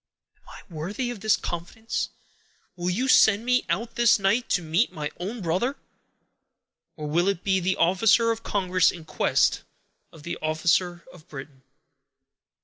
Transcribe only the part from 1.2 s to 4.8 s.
confidence? Will you send me out this night, to